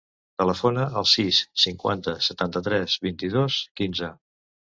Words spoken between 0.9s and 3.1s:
al sis, cinquanta, setanta-tres,